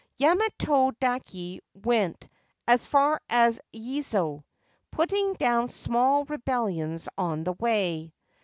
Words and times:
Yamato 0.17 0.89
dake 0.99 1.61
went 1.75 2.27
as 2.67 2.87
far 2.87 3.21
as 3.29 3.61
Yezo, 3.71 4.43
putting 4.89 5.33
down 5.35 5.67
small 5.67 6.25
rebellions 6.25 7.07
on 7.19 7.43
the 7.43 7.53
way. 7.59 8.11